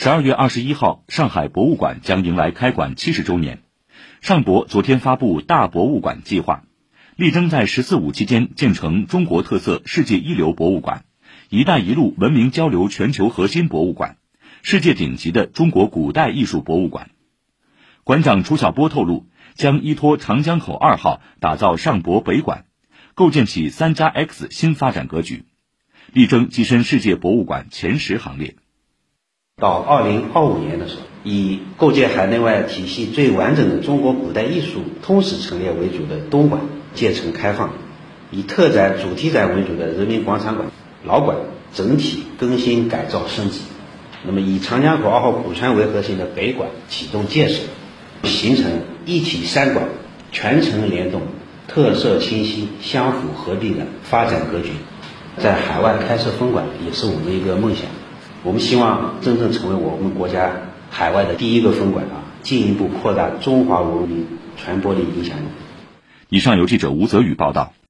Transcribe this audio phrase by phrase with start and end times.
[0.00, 3.64] 十二月二十一号，上海博物馆将迎来开馆七十周年。
[4.20, 6.62] 上博昨天发布大博物馆计划，
[7.16, 11.04] 力争在“十四五”期间建成中国特色世界一流博物馆、
[11.50, 14.18] “一带一路”文明交流全球核心博物馆、
[14.62, 17.10] 世界顶级的中国古代艺术博物馆。
[18.04, 19.26] 馆长楚晓波透露，
[19.56, 22.66] 将依托长江口二号打造上博北馆，
[23.14, 25.46] 构建起“三加 X” 新发展格局，
[26.12, 28.54] 力争跻身世界博物馆前十行列。
[29.60, 36.62] 到二零二五年的时候，以构建海内外体系最完整的中国古代艺术通史陈列为主的东馆
[36.94, 37.70] 建成开放，
[38.30, 40.68] 以特展、主题展为主的人民广场馆
[41.04, 41.36] 老馆
[41.74, 43.62] 整体更新改造升级。
[44.24, 47.62] 那么，以长江口二号古船为核心的北馆启动建设，
[48.22, 48.66] 形成
[49.06, 49.86] 一体三馆
[50.30, 51.22] 全程联动、
[51.66, 54.70] 特色清晰、相辅合璧的发展格局。
[55.36, 57.86] 在海外开设分馆也是我们的一个梦想。
[58.44, 60.52] 我们希望真正成为我们国家
[60.90, 65.42] 海外的第一个分馆啊，进一步扩大中华文明传播的影响力。
[66.28, 67.72] 以上由记者吴泽宇报道。